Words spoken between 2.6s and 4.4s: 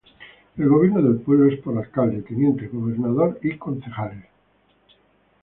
gobernador y concejales.